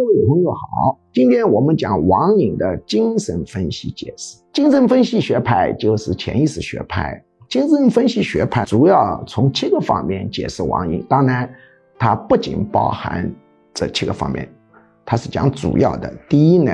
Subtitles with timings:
[0.00, 4.38] 各位朋友好，今天我们讲网瘾的精神分析解释。
[4.50, 7.22] 精神分析学派就是潜意识学派。
[7.50, 11.46] 精神分析学派主要从七个方面解释网瘾，当然，
[11.98, 13.30] 它不仅包含
[13.74, 14.48] 这七个方面，
[15.04, 16.10] 它是讲主要的。
[16.30, 16.72] 第一呢，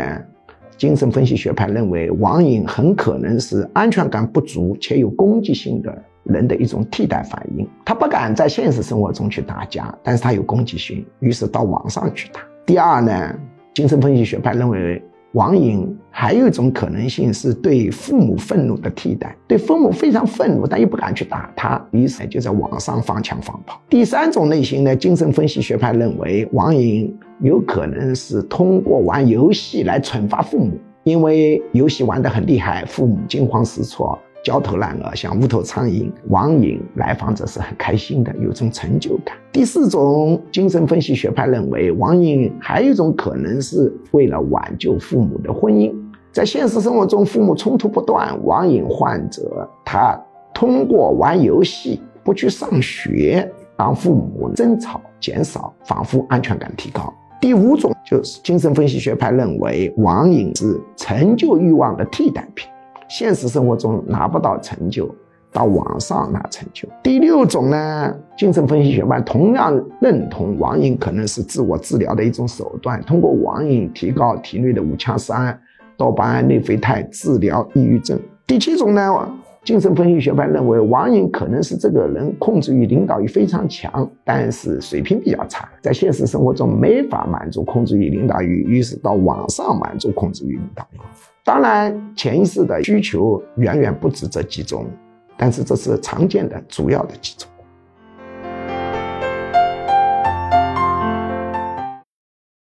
[0.76, 6.00] 精神分析学派认为网瘾很可能是安全感不足且有攻击性的。
[6.22, 12.40] 人的一种替代反应，他不敢在现实生活中去打架，但是他有攻击性，于是到网上去打。
[12.66, 13.32] 第二呢，
[13.72, 15.00] 精神分析学派认为
[15.34, 23.80] 网瘾还有一种可能性是对父母愤怒的替代，对父母非常愤怒，但又不敢去打他，于是就在网上放枪放炮。
[23.88, 34.18] 第三种类型呢，精神分析学派认为网瘾有可能是通过玩游戏来惩罚父母，因为游戏玩得很厉害，父母惊慌失措。
[34.46, 36.08] 焦头烂额，像无头苍蝇。
[36.28, 39.36] 网瘾来访者是很开心的，有种成就感。
[39.50, 45.92] 第四种精神分析学派认为，网瘾还有一种可能是为了挽救父母的婚姻。
[46.30, 50.16] 在现实生活中，父母冲突不断，网瘾患者他
[50.54, 57.12] 通过玩游戏不去上学，让父母争吵减少，仿佛安全感提高。
[57.40, 62.68] 第五种就是精神分析学派认为，网瘾是成就欲望的替代品。
[63.08, 65.08] 现实生活中拿不到成就，
[65.52, 66.88] 到网上拿成就。
[67.02, 75.58] 第六种呢，精神分析学派同样认同网瘾可能是自我治疗的一种手段，通过网瘾提高体内的五羟色胺、
[75.96, 78.18] 多巴胺、内啡肽，治疗抑郁症。
[78.46, 79.28] 第七种呢，
[79.64, 90.98] 精神分析学派认为网瘾可能是这个人控制欲、领导欲非常强，但是水平比较差，在现实生活中没法满足控制欲、领导欲，于是到网上满足控制欲、领导欲。
[91.46, 94.84] 当然，潜意识的需求远远不止这几种，
[95.36, 97.48] 但是这是常见的主要的几种。